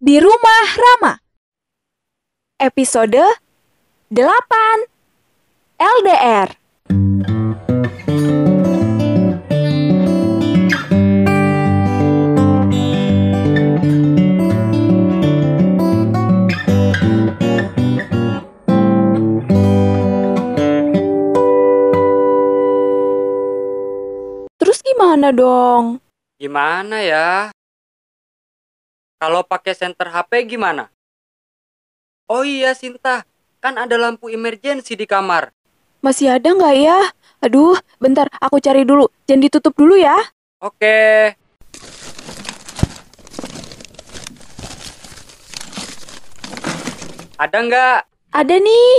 Di 0.00 0.16
Rumah 0.16 0.66
Rama 0.80 1.12
Episode 2.56 3.20
8 4.08 4.16
LDR 5.76 6.48
Terus 24.56 24.80
gimana 24.80 25.28
dong? 25.28 26.00
Gimana 26.40 27.04
ya? 27.04 27.52
Kalau 29.20 29.44
pakai 29.44 29.76
center 29.76 30.08
HP 30.08 30.56
gimana? 30.56 30.88
Oh 32.24 32.40
iya 32.40 32.72
Sinta, 32.72 33.20
kan 33.60 33.76
ada 33.76 34.00
lampu 34.00 34.32
emergency 34.32 34.96
di 34.96 35.04
kamar. 35.04 35.52
Masih 36.00 36.32
ada 36.32 36.48
nggak 36.48 36.76
ya? 36.80 36.96
Aduh, 37.44 37.76
bentar, 38.00 38.32
aku 38.40 38.56
cari 38.64 38.80
dulu. 38.88 39.12
Jangan 39.28 39.44
ditutup 39.44 39.76
dulu 39.76 40.00
ya. 40.00 40.16
Oke. 40.64 41.36
Ada 47.36 47.58
nggak? 47.60 48.00
Ada 48.32 48.56
nih. 48.56 48.92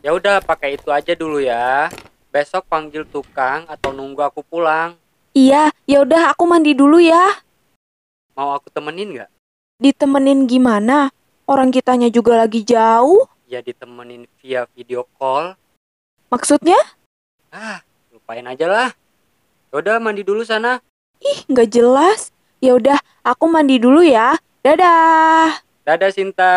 Ya 0.00 0.16
udah 0.16 0.40
pakai 0.40 0.80
itu 0.80 0.88
aja 0.88 1.12
dulu 1.12 1.44
ya. 1.44 1.92
Besok 2.32 2.64
panggil 2.72 3.04
tukang 3.04 3.68
atau 3.68 3.92
nunggu 3.92 4.24
aku 4.24 4.40
pulang. 4.40 4.96
Iya, 5.36 5.68
ya 5.84 6.00
udah 6.00 6.32
aku 6.32 6.48
mandi 6.48 6.72
dulu 6.72 7.04
ya. 7.04 7.43
Mau 8.34 8.50
aku 8.50 8.66
temenin 8.66 9.14
nggak? 9.14 9.30
Ditemenin 9.78 10.50
gimana? 10.50 11.14
Orang 11.46 11.70
kitanya 11.70 12.10
juga 12.10 12.34
lagi 12.34 12.66
jauh. 12.66 13.30
Ya 13.46 13.62
ditemenin 13.62 14.26
via 14.42 14.66
video 14.74 15.06
call. 15.14 15.54
Maksudnya? 16.34 16.78
Ah, 17.54 17.86
lupain 18.10 18.42
aja 18.42 18.66
lah. 18.66 18.90
Yaudah 19.70 20.02
mandi 20.02 20.26
dulu 20.26 20.42
sana. 20.42 20.82
Ih, 21.22 21.46
nggak 21.46 21.78
jelas. 21.78 22.34
Ya 22.58 22.74
udah, 22.74 22.98
aku 23.22 23.46
mandi 23.46 23.78
dulu 23.78 24.02
ya. 24.02 24.34
Dadah. 24.66 25.62
Dadah 25.86 26.10
Sinta. 26.10 26.54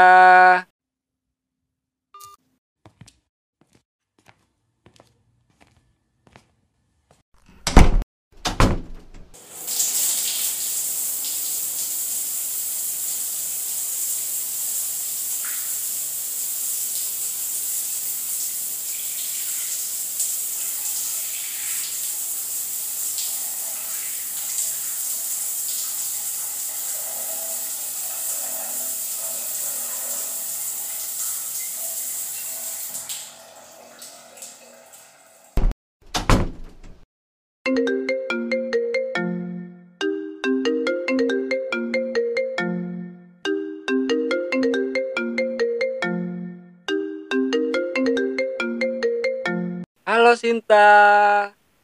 Halo 50.28 50.36
Sinta. 50.36 50.92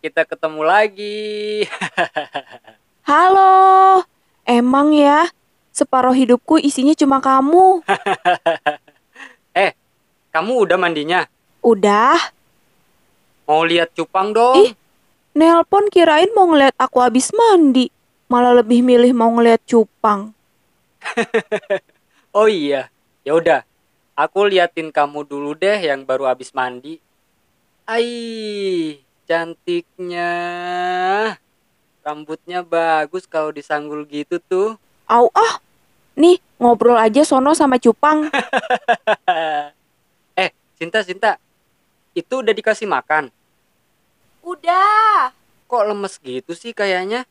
Kita 0.03 0.27
ketemu 0.27 0.67
lagi. 0.67 1.63
Halo. 3.07 4.03
Emang 4.43 4.91
ya, 4.91 5.31
separuh 5.71 6.11
hidupku 6.11 6.59
isinya 6.59 6.91
cuma 6.91 7.23
kamu. 7.23 7.79
Kamu 10.35 10.67
udah 10.67 10.75
mandinya? 10.75 11.23
Udah, 11.63 12.19
Mau 13.47 13.63
lihat 13.63 13.95
cupang 13.95 14.35
dong? 14.35 14.59
Ih. 14.59 14.75
nelpon 15.39 15.87
kirain 15.87 16.27
mau 16.35 16.51
ngeliat 16.51 16.75
aku 16.75 16.99
habis 16.99 17.31
mandi. 17.31 17.87
Malah 18.27 18.59
lebih 18.59 18.83
milih 18.83 19.15
mau 19.15 19.31
ngeliat 19.31 19.63
cupang. 19.63 20.35
Oh 22.35 22.51
iya. 22.51 22.91
Ya 23.23 23.39
udah. 23.39 23.63
Aku 24.19 24.43
liatin 24.51 24.91
kamu 24.91 25.31
dulu 25.31 25.55
deh 25.55 25.79
yang 25.79 26.03
baru 26.03 26.27
habis 26.27 26.51
mandi. 26.51 26.99
Ai, 27.83 29.03
cantiknya. 29.27 30.31
Rambutnya 31.99 32.63
bagus 32.63 33.27
kalau 33.27 33.51
disanggul 33.51 34.07
gitu 34.07 34.39
tuh. 34.39 34.79
Au 35.03 35.27
ah, 35.35 35.59
nih 36.15 36.39
ngobrol 36.63 36.95
aja 36.95 37.27
sono 37.27 37.51
sama 37.51 37.75
cupang. 37.75 38.31
eh, 40.39 40.55
Sinta, 40.79 41.03
Sinta. 41.03 41.35
Itu 42.15 42.39
udah 42.39 42.55
dikasih 42.55 42.87
makan. 42.87 43.27
Udah. 44.47 45.35
Kok 45.67 45.83
lemes 45.83 46.15
gitu 46.23 46.55
sih 46.55 46.71
kayaknya? 46.71 47.27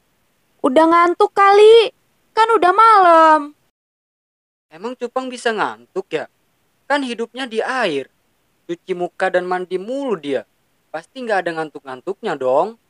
Udah 0.61 0.84
ngantuk 0.84 1.33
kali. 1.33 1.97
Kan 2.37 2.49
udah 2.61 2.73
malam. 2.77 3.41
Emang 4.69 4.93
cupang 5.01 5.33
bisa 5.33 5.49
ngantuk 5.49 6.13
ya? 6.13 6.29
Kan 6.84 7.09
hidupnya 7.09 7.49
di 7.49 7.65
air. 7.65 8.12
Cuci 8.72 8.97
muka 8.97 9.28
dan 9.28 9.44
mandi 9.44 9.77
mulu 9.77 10.16
dia. 10.16 10.49
Pasti 10.88 11.21
nggak 11.21 11.44
ada 11.44 11.60
ngantuk-ngantuknya 11.60 12.33
dong. 12.41 12.81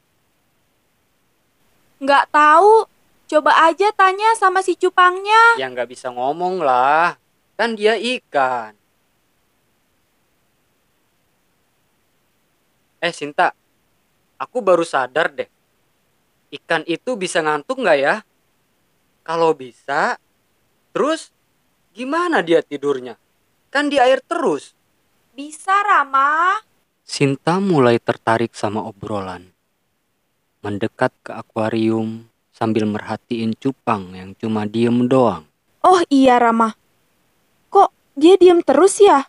Nggak 1.98 2.30
tahu. 2.30 2.86
Coba 3.26 3.66
aja 3.66 3.90
tanya 3.90 4.38
sama 4.38 4.62
si 4.62 4.78
cupangnya. 4.78 5.58
Ya 5.58 5.66
nggak 5.66 5.90
bisa 5.90 6.14
ngomong 6.14 6.62
lah. 6.62 7.18
Kan 7.58 7.74
dia 7.74 7.98
ikan. 7.98 8.78
Eh 13.02 13.10
Sinta, 13.10 13.50
aku 14.38 14.62
baru 14.62 14.86
sadar 14.86 15.34
deh. 15.34 15.50
Ikan 16.54 16.86
itu 16.86 17.18
bisa 17.18 17.42
ngantuk 17.42 17.82
nggak 17.82 17.98
ya? 17.98 18.14
Kalau 19.26 19.50
bisa, 19.50 20.14
terus 20.94 21.34
gimana 21.90 22.38
dia 22.38 22.62
tidurnya? 22.62 23.18
Kan 23.74 23.90
di 23.90 23.98
air 23.98 24.22
terus. 24.22 24.78
Bisa, 25.32 25.72
Rama. 25.80 26.60
Sinta 27.08 27.56
mulai 27.56 27.96
tertarik 27.96 28.52
sama 28.52 28.84
obrolan. 28.84 29.48
Mendekat 30.60 31.08
ke 31.24 31.32
akuarium 31.32 32.28
sambil 32.52 32.84
merhatiin 32.84 33.56
cupang 33.56 34.12
yang 34.12 34.36
cuma 34.36 34.68
diem 34.68 35.08
doang. 35.08 35.48
Oh 35.80 36.04
iya, 36.12 36.36
Rama. 36.36 36.76
Kok 37.72 38.12
dia 38.12 38.36
diem 38.36 38.60
terus 38.60 39.00
ya? 39.00 39.24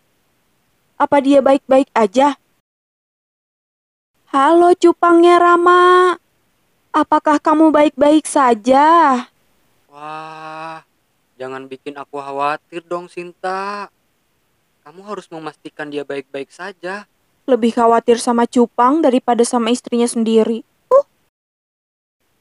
Apa 0.99 1.23
dia 1.23 1.39
baik-baik 1.39 1.87
aja? 1.95 2.35
Halo 4.27 4.75
cupangnya 4.75 5.39
Rama. 5.39 6.19
Apakah 6.91 7.39
kamu 7.39 7.71
baik-baik 7.71 8.27
saja? 8.27 9.23
Wah, 9.87 10.83
jangan 11.39 11.63
bikin 11.71 11.95
aku 11.95 12.19
khawatir 12.19 12.83
dong 12.83 13.07
Sinta. 13.07 13.87
Kamu 14.83 14.99
harus 15.07 15.31
memastikan 15.31 15.87
dia 15.87 16.03
baik-baik 16.03 16.51
saja. 16.51 17.07
Lebih 17.47 17.71
khawatir 17.71 18.19
sama 18.19 18.43
cupang 18.43 18.99
daripada 18.99 19.47
sama 19.47 19.71
istrinya 19.71 20.03
sendiri. 20.03 20.67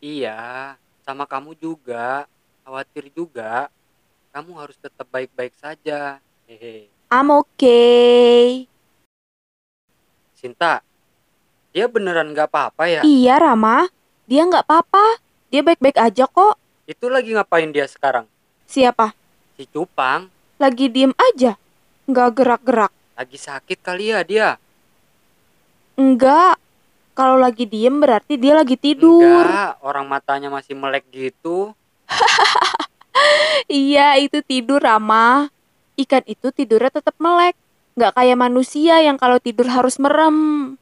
Iya, 0.02 0.74
sama 1.06 1.22
kamu 1.30 1.54
juga. 1.54 2.26
Khawatir 2.66 3.14
juga. 3.14 3.70
Kamu 4.34 4.58
harus 4.58 4.74
tetap 4.74 5.06
baik-baik 5.06 5.54
saja. 5.54 6.18
Hehe. 6.50 6.90
I'm 7.14 7.30
okay. 7.30 8.66
Sinta, 10.34 10.82
dia 11.70 11.86
beneran 11.86 12.34
gak 12.34 12.50
apa-apa 12.50 12.90
ya? 12.90 13.00
Iya, 13.06 13.38
Rama. 13.38 13.86
Dia 14.26 14.42
nggak 14.42 14.66
apa-apa. 14.66 15.22
Dia 15.54 15.62
baik-baik 15.62 15.94
aja 15.94 16.26
kok. 16.26 16.58
Itu 16.90 17.06
lagi 17.06 17.38
ngapain 17.38 17.70
dia 17.70 17.86
sekarang? 17.86 18.26
Siapa? 18.66 19.14
Si 19.54 19.62
cupang 19.70 20.26
Lagi 20.58 20.90
diem 20.90 21.14
aja. 21.14 21.61
Nggak 22.12 22.28
gerak-gerak. 22.36 22.92
lagi 23.12 23.38
sakit 23.38 23.78
kali 23.80 24.12
ya 24.12 24.20
dia. 24.20 24.48
Enggak. 25.96 26.60
Kalau 27.12 27.36
lagi 27.36 27.68
diem 27.68 28.00
berarti 28.00 28.40
dia 28.40 28.56
lagi 28.56 28.76
tidur. 28.76 29.44
Enggak, 29.44 29.80
orang 29.84 30.04
matanya 30.08 30.48
masih 30.52 30.76
melek 30.76 31.08
gitu. 31.08 31.72
Iya, 33.68 34.16
itu 34.20 34.40
tidur, 34.44 34.80
Rama. 34.80 35.48
Ikan 35.96 36.24
itu 36.24 36.48
tidurnya 36.52 36.92
tetap 36.92 37.16
melek. 37.20 37.56
Nggak 37.96 38.16
kayak 38.16 38.36
manusia 38.40 39.00
yang 39.04 39.20
kalau 39.20 39.36
tidur 39.36 39.68
harus 39.68 40.00
merem. 40.00 40.76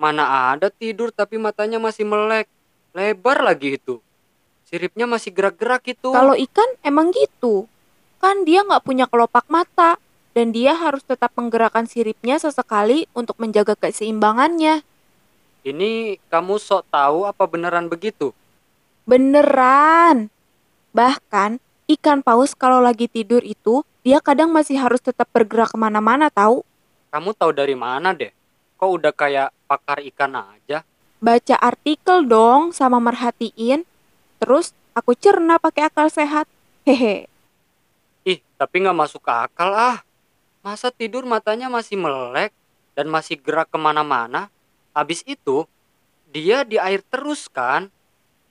Mana 0.00 0.56
ada 0.56 0.72
tidur 0.72 1.12
tapi 1.12 1.36
matanya 1.36 1.76
masih 1.76 2.08
melek. 2.08 2.48
Lebar 2.96 3.44
lagi 3.44 3.76
itu. 3.76 4.00
Siripnya 4.64 5.04
masih 5.04 5.28
gerak-gerak 5.28 5.84
itu. 5.92 6.08
Kalau 6.08 6.32
ikan 6.32 6.70
emang 6.80 7.12
gitu. 7.12 7.68
Kan 8.16 8.48
dia 8.48 8.64
nggak 8.64 8.80
punya 8.80 9.04
kelopak 9.04 9.44
mata. 9.52 10.00
Dan 10.30 10.54
dia 10.54 10.78
harus 10.78 11.02
tetap 11.02 11.34
menggerakkan 11.34 11.90
siripnya 11.90 12.38
sesekali 12.38 13.10
untuk 13.14 13.34
menjaga 13.42 13.74
keseimbangannya. 13.74 14.86
Ini 15.66 16.22
kamu 16.30 16.56
sok 16.56 16.88
tahu 16.88 17.26
apa 17.26 17.44
beneran 17.44 17.90
begitu? 17.90 18.32
Beneran. 19.04 20.30
Bahkan 20.94 21.58
ikan 21.98 22.22
paus 22.22 22.54
kalau 22.54 22.78
lagi 22.78 23.10
tidur 23.10 23.42
itu 23.42 23.82
dia 24.00 24.22
kadang 24.22 24.54
masih 24.54 24.80
harus 24.80 25.02
tetap 25.02 25.28
bergerak 25.34 25.74
ke 25.74 25.76
mana-mana 25.76 26.32
tahu. 26.32 26.64
Kamu 27.10 27.34
tahu 27.36 27.52
dari 27.52 27.76
mana 27.76 28.14
deh? 28.14 28.32
Kok 28.80 28.90
udah 28.96 29.12
kayak 29.12 29.52
pakar 29.68 30.00
ikan 30.08 30.32
aja? 30.32 30.86
Baca 31.20 31.56
artikel 31.60 32.24
dong 32.24 32.72
sama 32.72 32.96
merhatiin. 32.96 33.84
Terus 34.40 34.72
aku 34.96 35.12
cerna 35.12 35.60
pakai 35.60 35.92
akal 35.92 36.08
sehat. 36.08 36.48
Hehe. 36.88 37.28
Ih, 38.24 38.40
tapi 38.56 38.80
nggak 38.80 38.96
masuk 38.96 39.20
ke 39.20 39.28
akal 39.28 39.76
ah. 39.76 40.00
Masa 40.60 40.92
tidur 40.92 41.24
matanya 41.24 41.72
masih 41.72 41.96
melek 41.96 42.52
dan 42.92 43.08
masih 43.08 43.40
gerak 43.40 43.72
ke 43.72 43.80
mana-mana? 43.80 44.52
Habis 44.92 45.24
itu, 45.24 45.64
dia 46.28 46.68
di 46.68 46.76
air 46.76 47.00
terus 47.00 47.48
kan? 47.48 47.88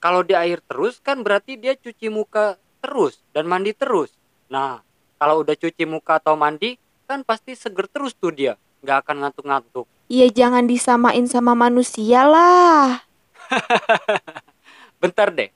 Kalau 0.01 0.25
di 0.25 0.33
air 0.33 0.57
terus 0.65 0.97
kan 0.97 1.21
berarti 1.21 1.53
dia 1.61 1.77
cuci 1.77 2.09
muka 2.09 2.57
terus 2.81 3.21
dan 3.29 3.45
mandi 3.45 3.77
terus. 3.77 4.09
Nah, 4.49 4.81
kalau 5.21 5.45
udah 5.45 5.53
cuci 5.53 5.85
muka 5.85 6.17
atau 6.17 6.33
mandi, 6.33 6.81
kan 7.05 7.21
pasti 7.21 7.53
seger 7.53 7.85
terus 7.85 8.17
tuh 8.17 8.33
dia. 8.33 8.57
Nggak 8.81 9.05
akan 9.05 9.15
ngantuk-ngantuk. 9.29 9.85
Ya 10.09 10.25
jangan 10.33 10.65
disamain 10.65 11.29
sama 11.29 11.53
manusia 11.53 12.25
lah. 12.25 13.05
Bentar 15.03 15.29
deh. 15.29 15.53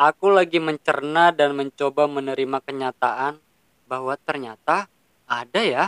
Aku 0.00 0.32
lagi 0.32 0.64
mencerna 0.64 1.28
dan 1.28 1.52
mencoba 1.52 2.08
menerima 2.08 2.64
kenyataan 2.64 3.36
bahwa 3.84 4.16
ternyata 4.16 4.88
ada 5.30 5.62
ya 5.62 5.84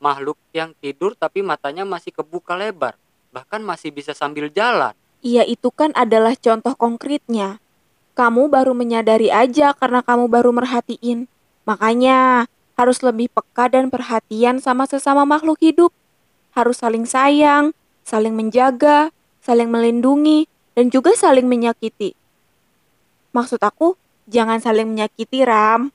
makhluk 0.00 0.40
yang 0.56 0.72
tidur 0.80 1.12
tapi 1.12 1.44
matanya 1.44 1.84
masih 1.84 2.16
kebuka 2.16 2.56
lebar. 2.56 2.96
Bahkan 3.36 3.60
masih 3.60 3.92
bisa 3.92 4.16
sambil 4.16 4.48
jalan. 4.48 4.96
Iya 5.20 5.44
itu 5.44 5.68
kan 5.68 5.92
adalah 5.92 6.32
contoh 6.40 6.72
konkretnya. 6.72 7.60
Kamu 8.16 8.48
baru 8.48 8.72
menyadari 8.72 9.28
aja 9.28 9.76
karena 9.76 10.00
kamu 10.00 10.32
baru 10.32 10.56
merhatiin. 10.56 11.28
Makanya 11.68 12.48
harus 12.76 13.04
lebih 13.04 13.28
peka 13.28 13.68
dan 13.68 13.92
perhatian 13.92 14.56
sama 14.64 14.88
sesama 14.88 15.28
makhluk 15.28 15.60
hidup. 15.60 15.92
Harus 16.56 16.80
saling 16.80 17.04
sayang, 17.04 17.76
saling 18.08 18.32
menjaga, 18.32 19.12
saling 19.44 19.68
melindungi, 19.68 20.48
dan 20.72 20.88
juga 20.88 21.12
saling 21.12 21.44
menyakiti. 21.44 22.16
Maksud 23.36 23.60
aku, 23.60 24.00
jangan 24.28 24.64
saling 24.64 24.88
menyakiti, 24.88 25.44
Ram. 25.44 25.92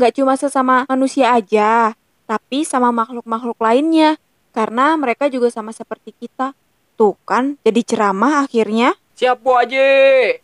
Nggak 0.00 0.16
cuma 0.16 0.32
sesama 0.32 0.88
manusia 0.88 1.28
aja, 1.28 1.92
tapi 2.24 2.64
sama 2.64 2.88
makhluk-makhluk 2.88 3.60
lainnya. 3.60 4.16
Karena 4.48 4.96
mereka 4.96 5.28
juga 5.28 5.52
sama 5.52 5.76
seperti 5.76 6.16
kita. 6.16 6.56
Tuh 6.96 7.20
kan, 7.28 7.60
jadi 7.60 7.84
ceramah 7.84 8.48
akhirnya. 8.48 8.96
Siap 9.12 9.44
Bu 9.44 9.60
Haji. 9.60 10.40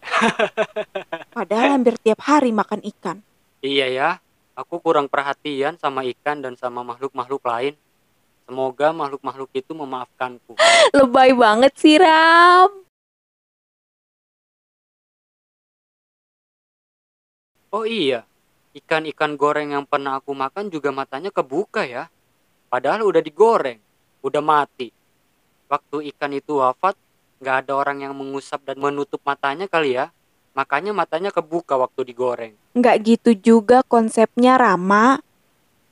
Padahal 1.41 1.81
hampir 1.81 1.97
tiap 2.05 2.21
hari 2.29 2.53
makan 2.53 2.85
ikan. 2.85 3.25
Iya 3.65 3.89
ya, 3.89 4.11
aku 4.53 4.77
kurang 4.77 5.09
perhatian 5.09 5.81
sama 5.81 6.05
ikan 6.05 6.45
dan 6.45 6.53
sama 6.61 6.85
makhluk-makhluk 6.85 7.41
lain. 7.41 7.73
Semoga 8.45 8.93
makhluk-makhluk 8.93 9.49
itu 9.57 9.73
memaafkanku. 9.73 10.53
Lebay 11.01 11.33
banget 11.33 11.73
sih, 11.81 11.97
Ram. 11.97 12.85
Oh 17.73 17.89
iya, 17.89 18.29
ikan-ikan 18.77 19.41
goreng 19.41 19.73
yang 19.73 19.89
pernah 19.89 20.21
aku 20.21 20.37
makan 20.37 20.69
juga 20.69 20.93
matanya 20.93 21.33
kebuka 21.33 21.89
ya. 21.89 22.13
Padahal 22.69 23.09
udah 23.09 23.25
digoreng, 23.25 23.81
udah 24.21 24.43
mati. 24.45 24.93
Waktu 25.67 26.13
ikan 26.13 26.37
itu 26.37 26.61
wafat, 26.61 26.93
nggak 27.41 27.57
ada 27.65 27.73
orang 27.73 28.05
yang 28.05 28.13
mengusap 28.13 28.61
dan 28.69 28.77
menutup 28.77 29.25
matanya 29.25 29.65
kali 29.65 29.97
ya. 29.97 30.13
Makanya 30.53 30.93
matanya 30.93 31.33
kebuka 31.33 31.77
waktu 31.81 32.05
digoreng. 32.05 32.53
Nggak 32.77 32.97
gitu 33.05 33.31
juga 33.33 33.81
konsepnya, 33.85 34.61
Rama. 34.61 35.21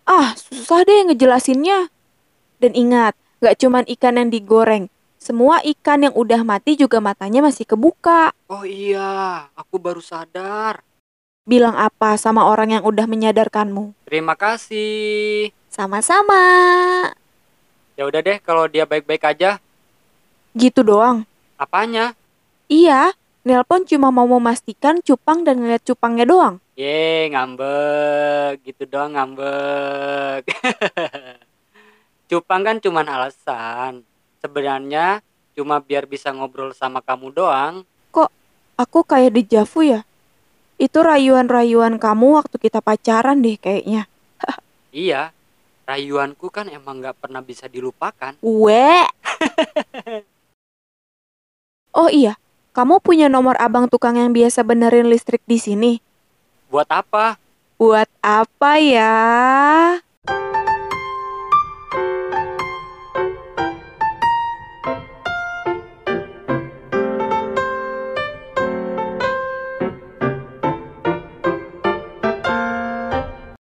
Ah, 0.05 0.37
susah 0.37 0.85
deh 0.85 1.09
ngejelasinnya. 1.09 1.89
Dan 2.61 2.73
ingat, 2.77 3.17
nggak 3.41 3.57
cuman 3.61 3.85
ikan 3.97 4.21
yang 4.21 4.29
digoreng. 4.29 4.93
Semua 5.17 5.65
ikan 5.65 6.05
yang 6.05 6.13
udah 6.13 6.45
mati 6.45 6.77
juga 6.77 7.01
matanya 7.01 7.41
masih 7.41 7.65
kebuka. 7.65 8.37
Oh 8.53 8.69
iya, 8.69 9.49
aku 9.57 9.81
baru 9.81 10.05
sadar. 10.05 10.85
Bilang 11.44 11.76
apa 11.76 12.17
sama 12.17 12.49
orang 12.49 12.73
yang 12.73 12.85
udah 12.88 13.05
menyadarkanmu? 13.05 13.93
Terima 14.08 14.32
kasih. 14.32 15.52
Sama-sama. 15.69 16.41
Ya 18.00 18.08
udah 18.08 18.25
deh 18.25 18.41
kalau 18.41 18.64
dia 18.64 18.88
baik-baik 18.88 19.29
aja. 19.29 19.61
Gitu 20.56 20.81
doang. 20.81 21.29
Apanya? 21.61 22.17
Iya, 22.64 23.12
Nelpon 23.44 23.85
cuma 23.85 24.08
mau 24.08 24.25
memastikan 24.25 25.05
cupang 25.05 25.44
dan 25.44 25.61
ngeliat 25.61 25.85
cupangnya 25.85 26.25
doang. 26.25 26.55
Ye, 26.81 27.29
ngambek. 27.29 28.64
Gitu 28.64 28.88
doang 28.88 29.12
ngambek. 29.12 30.49
Cupang 32.32 32.64
kan 32.64 32.81
cuma 32.81 33.05
alasan. 33.05 34.00
Sebenarnya 34.41 35.20
cuma 35.52 35.76
biar 35.76 36.08
bisa 36.08 36.32
ngobrol 36.32 36.73
sama 36.73 37.05
kamu 37.05 37.37
doang. 37.37 37.85
Aku 38.75 39.06
kayak 39.06 39.38
dejavu 39.38 39.87
ya. 39.87 40.02
Itu 40.75 41.06
rayuan-rayuan 41.06 42.03
kamu 42.03 42.43
waktu 42.43 42.56
kita 42.59 42.82
pacaran 42.82 43.41
deh 43.41 43.55
kayaknya. 43.59 44.11
Iya, 44.94 45.35
rayuanku 45.91 46.55
kan 46.55 46.71
emang 46.71 47.03
gak 47.03 47.19
pernah 47.19 47.43
bisa 47.43 47.67
dilupakan. 47.67 48.38
We. 48.38 49.06
oh 51.99 52.11
iya, 52.11 52.38
kamu 52.75 53.03
punya 53.03 53.26
nomor 53.26 53.59
abang 53.59 53.91
tukang 53.91 54.15
yang 54.15 54.31
biasa 54.31 54.62
benerin 54.62 55.11
listrik 55.11 55.43
di 55.47 55.59
sini? 55.59 55.93
Buat 56.71 56.91
apa? 56.91 57.38
Buat 57.75 58.11
apa 58.23 58.79
ya? 58.79 59.15